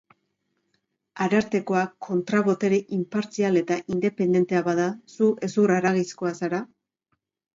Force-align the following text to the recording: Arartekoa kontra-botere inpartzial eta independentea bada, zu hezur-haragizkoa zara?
Arartekoa 1.25 1.81
kontra-botere 2.05 2.79
inpartzial 2.97 3.61
eta 3.61 3.77
independentea 3.95 4.61
bada, 4.69 4.87
zu 5.17 5.29
hezur-haragizkoa 5.49 6.35
zara? 6.43 6.63